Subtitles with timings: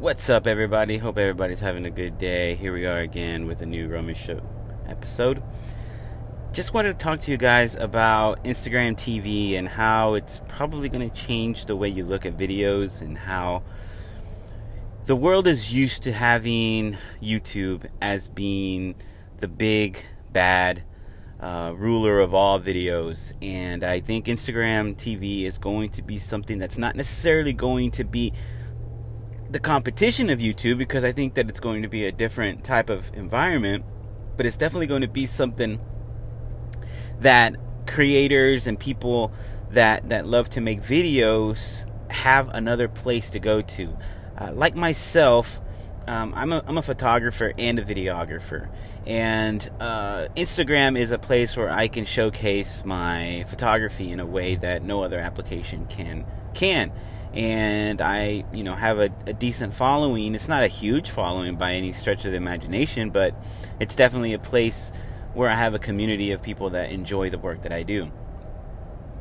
[0.00, 0.98] What's up, everybody?
[0.98, 2.56] Hope everybody's having a good day.
[2.56, 4.42] Here we are again with a new Romey Show
[4.88, 5.40] episode.
[6.52, 11.08] Just wanted to talk to you guys about Instagram TV and how it's probably going
[11.08, 13.62] to change the way you look at videos and how
[15.04, 18.96] the world is used to having YouTube as being
[19.38, 20.82] the big, bad
[21.38, 23.32] uh, ruler of all videos.
[23.40, 28.04] And I think Instagram TV is going to be something that's not necessarily going to
[28.04, 28.32] be
[29.50, 32.90] the competition of YouTube because I think that it's going to be a different type
[32.90, 33.84] of environment,
[34.36, 35.80] but it's definitely going to be something
[37.20, 39.32] that creators and people
[39.70, 43.96] that that love to make videos have another place to go to.
[44.38, 45.60] Uh, like myself,
[46.06, 48.68] um, I'm, a, I'm a photographer and a videographer,
[49.06, 54.56] and uh, Instagram is a place where I can showcase my photography in a way
[54.56, 56.92] that no other application can can.
[57.32, 60.36] And I, you know, have a, a, decent following.
[60.36, 63.34] It's not a huge following by any stretch of the imagination, but
[63.80, 64.92] it's definitely a place
[65.32, 68.12] where I have a community of people that enjoy the work that I do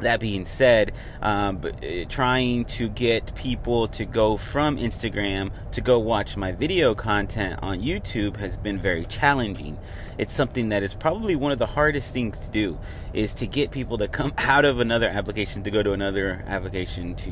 [0.00, 0.92] that being said,
[1.22, 6.94] um, uh, trying to get people to go from Instagram to go watch my video
[6.94, 9.78] content on YouTube has been very challenging.
[10.18, 12.78] It's something that is probably one of the hardest things to do
[13.12, 17.14] is to get people to come out of another application to go to another application
[17.16, 17.30] to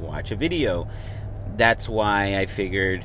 [0.00, 0.88] watch a video.
[1.56, 3.04] That's why I figured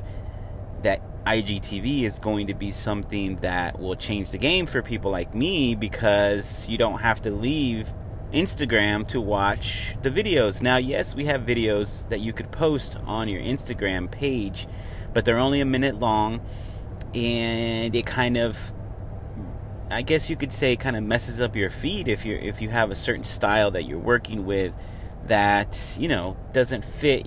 [0.82, 5.34] that IGTV is going to be something that will change the game for people like
[5.34, 7.92] me because you don't have to leave
[8.32, 10.60] Instagram to watch the videos.
[10.60, 14.66] Now, yes, we have videos that you could post on your Instagram page,
[15.14, 16.40] but they're only a minute long
[17.14, 18.72] and it kind of
[19.90, 22.68] I guess you could say kind of messes up your feed if you if you
[22.68, 24.74] have a certain style that you're working with
[25.26, 27.26] that, you know, doesn't fit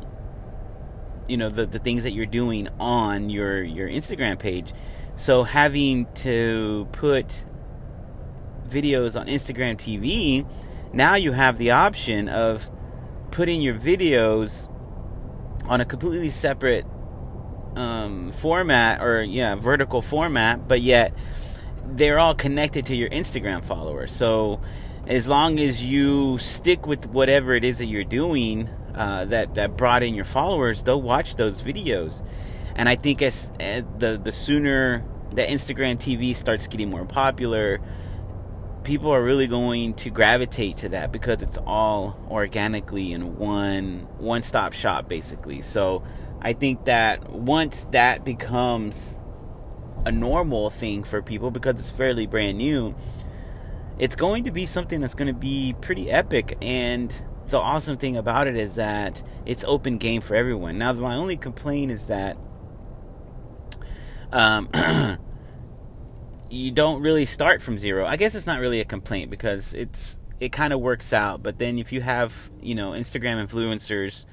[1.28, 4.74] you know the the things that you're doing on your your Instagram page.
[5.16, 7.46] So having to put
[8.70, 10.46] videos on Instagram TV
[10.94, 12.70] now you have the option of
[13.32, 14.68] putting your videos
[15.66, 16.86] on a completely separate
[17.76, 21.14] um, format or yeah vertical format but yet
[21.86, 24.12] they're all connected to your instagram followers.
[24.12, 24.62] So
[25.08, 29.78] as long as you stick with whatever it is that you're doing uh, that that
[29.78, 32.26] brought in your followers they'll watch those videos.
[32.76, 37.80] And i think as, as the the sooner that instagram tv starts getting more popular
[38.84, 44.42] people are really going to gravitate to that because it's all organically in one one
[44.42, 45.62] stop shop basically.
[45.62, 46.04] So
[46.42, 49.20] I think that once that becomes
[50.06, 52.96] a normal thing for people because it's fairly brand new,
[54.00, 57.14] it's going to be something that's going to be pretty epic and
[57.48, 60.78] the awesome thing about it is that it's open game for everyone.
[60.78, 62.38] Now my only complaint is that
[64.32, 64.70] um
[66.52, 68.06] you don't really start from zero.
[68.06, 71.42] I guess it's not really a complaint because it's it kind of works out.
[71.42, 74.26] But then if you have you know Instagram influencers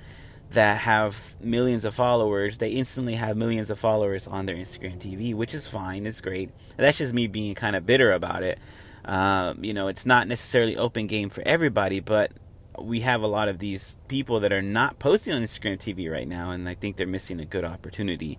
[0.50, 5.34] that have millions of followers, they instantly have millions of followers on their Instagram TV,
[5.34, 6.06] which is fine.
[6.06, 6.50] It's great.
[6.76, 8.58] That's just me being kind of bitter about it.
[9.04, 12.32] Um, you know, it's not necessarily open game for everybody, but
[12.80, 16.28] we have a lot of these people that are not posting on Instagram TV right
[16.28, 18.38] now, and I think they're missing a good opportunity.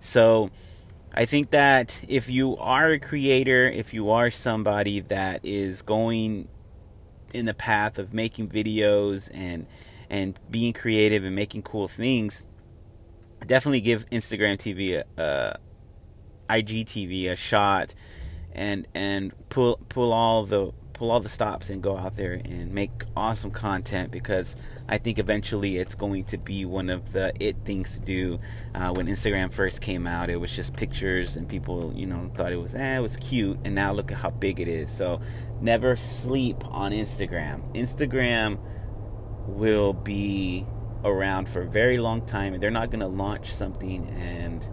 [0.00, 0.50] So
[1.12, 6.48] I think that if you are a creator, if you are somebody that is going
[7.34, 9.66] in the path of making videos and
[10.10, 12.46] and being creative and making cool things,
[13.46, 15.58] definitely give Instagram TV a,
[16.48, 17.94] a IGTV a shot
[18.52, 22.74] and and pull pull all the pull all the stops and go out there and
[22.74, 24.56] make awesome content because
[24.88, 28.40] I think eventually it's going to be one of the it things to do.
[28.74, 32.52] Uh, when Instagram first came out, it was just pictures and people, you know, thought
[32.52, 34.90] it was eh, it was cute, and now look at how big it is.
[34.90, 35.20] So
[35.60, 37.72] never sleep on Instagram.
[37.76, 38.58] Instagram
[39.46, 40.66] will be
[41.04, 44.68] around for a very long time, and they're not going to launch something and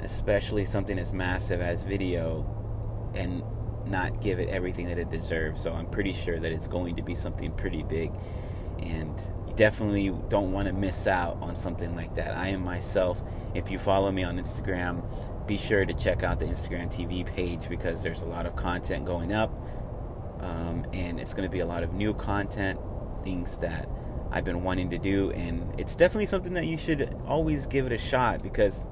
[0.00, 2.44] especially something as massive as video
[3.14, 3.42] and
[3.86, 5.62] not give it everything that it deserves.
[5.62, 8.12] So I'm pretty sure that it's going to be something pretty big.
[8.78, 12.36] And you definitely don't want to miss out on something like that.
[12.36, 13.22] I am myself.
[13.54, 15.02] If you follow me on Instagram,
[15.46, 19.04] be sure to check out the Instagram TV page because there's a lot of content
[19.04, 19.52] going up.
[20.40, 22.78] Um, and it's going to be a lot of new content,
[23.22, 23.88] things that
[24.30, 25.30] I've been wanting to do.
[25.30, 28.86] And it's definitely something that you should always give it a shot because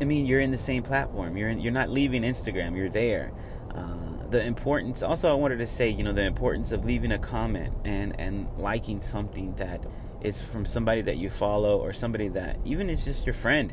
[0.00, 1.36] I mean, you're in the same platform.
[1.36, 2.76] You're in, you're not leaving Instagram.
[2.76, 3.32] You're there.
[3.74, 5.02] Uh, the importance.
[5.02, 8.48] Also, I wanted to say, you know, the importance of leaving a comment and and
[8.58, 9.84] liking something that
[10.20, 13.72] is from somebody that you follow or somebody that even is just your friend.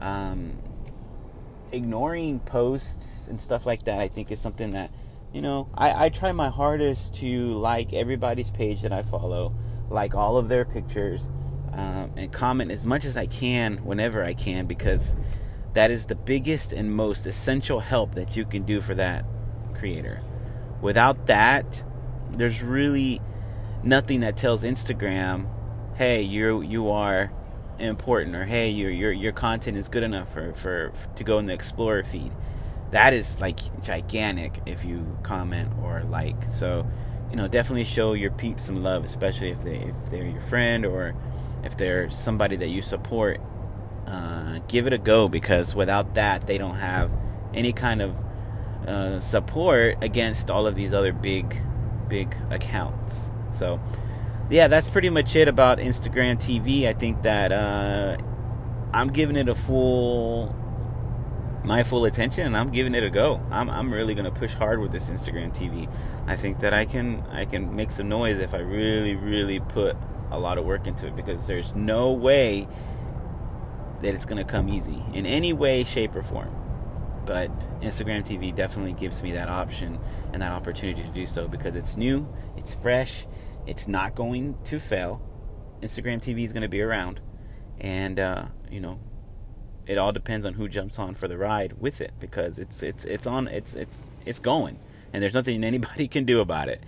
[0.00, 0.58] Um,
[1.72, 4.90] ignoring posts and stuff like that, I think, is something that,
[5.32, 9.54] you know, I, I try my hardest to like everybody's page that I follow,
[9.88, 11.28] like all of their pictures,
[11.72, 15.14] um, and comment as much as I can whenever I can because
[15.74, 19.24] that is the biggest and most essential help that you can do for that
[19.74, 20.20] creator.
[20.80, 21.84] Without that,
[22.32, 23.20] there's really
[23.82, 25.46] nothing that tells Instagram,
[25.94, 27.32] "Hey, you you are
[27.78, 31.46] important," or "Hey, your your your content is good enough for for to go in
[31.46, 32.32] the Explorer feed."
[32.90, 36.50] That is like gigantic if you comment or like.
[36.50, 36.86] So,
[37.30, 40.84] you know, definitely show your peeps some love, especially if they if they're your friend
[40.84, 41.14] or
[41.62, 43.40] if they're somebody that you support.
[44.10, 47.12] Uh, give it a go because without that, they don't have
[47.54, 48.16] any kind of
[48.86, 51.62] uh, support against all of these other big,
[52.08, 53.30] big accounts.
[53.52, 53.80] So,
[54.48, 56.88] yeah, that's pretty much it about Instagram TV.
[56.88, 58.16] I think that uh,
[58.92, 60.54] I'm giving it a full,
[61.64, 63.40] my full attention, and I'm giving it a go.
[63.50, 65.88] I'm I'm really gonna push hard with this Instagram TV.
[66.26, 69.96] I think that I can I can make some noise if I really really put
[70.32, 72.66] a lot of work into it because there's no way
[74.02, 76.54] that it's gonna come easy in any way, shape, or form
[77.30, 77.50] but
[77.80, 80.00] Instagram TV definitely gives me that option
[80.32, 82.26] and that opportunity to do so because it's new,
[82.56, 83.24] it's fresh,
[83.68, 85.22] it's not going to fail.
[85.80, 87.20] Instagram TV is going to be around,
[87.78, 88.98] and uh, you know,
[89.86, 93.04] it all depends on who jumps on for the ride with it because it's it's
[93.04, 94.80] it's on it's it's it's going,
[95.12, 96.82] and there's nothing anybody can do about it.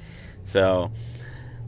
[0.45, 0.91] So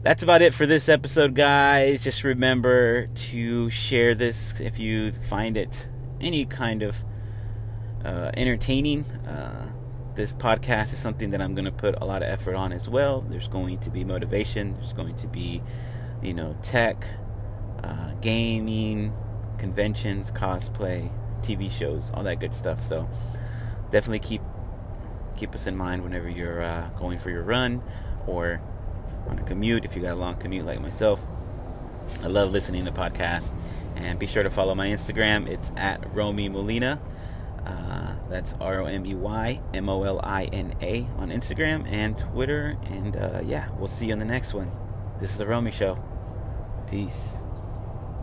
[0.05, 2.03] that's about it for this episode, guys.
[2.03, 5.89] Just remember to share this if you find it
[6.21, 7.03] any kind of
[8.05, 9.03] uh, entertaining.
[9.03, 9.71] Uh,
[10.13, 12.87] this podcast is something that I'm going to put a lot of effort on as
[12.87, 13.21] well.
[13.21, 14.75] There's going to be motivation.
[14.75, 15.63] There's going to be,
[16.21, 17.03] you know, tech,
[17.83, 19.11] uh, gaming,
[19.57, 21.11] conventions, cosplay,
[21.41, 22.83] TV shows, all that good stuff.
[22.83, 23.09] So
[23.89, 24.43] definitely keep
[25.35, 27.81] keep us in mind whenever you're uh, going for your run
[28.27, 28.61] or
[29.27, 29.85] on a commute.
[29.85, 31.25] If you got a long commute like myself,
[32.23, 33.53] I love listening to podcasts.
[33.95, 35.47] And be sure to follow my Instagram.
[35.47, 36.99] It's at Romey Molina.
[37.65, 41.87] Uh, that's R O M E Y M O L I N A on Instagram
[41.89, 42.77] and Twitter.
[42.85, 44.69] And uh, yeah, we'll see you on the next one.
[45.19, 45.97] This is The Romey Show.
[46.89, 47.44] Peace.